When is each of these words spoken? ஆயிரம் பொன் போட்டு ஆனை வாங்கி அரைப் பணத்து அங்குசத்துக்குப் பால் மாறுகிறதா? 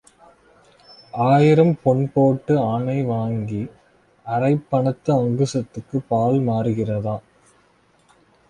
ஆயிரம் 1.13 1.79
பொன் 1.83 2.11
போட்டு 2.13 2.59
ஆனை 2.63 3.03
வாங்கி 3.03 3.61
அரைப் 4.25 4.67
பணத்து 4.71 5.13
அங்குசத்துக்குப் 5.19 6.07
பால் 6.07 6.39
மாறுகிறதா? 6.41 7.15